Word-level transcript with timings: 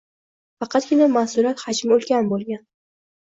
faqatgina 0.63 1.09
mas’uliyat 1.17 1.61
hajmi 1.65 1.93
ulkan 1.97 2.31
bo‘lgan 2.33 2.65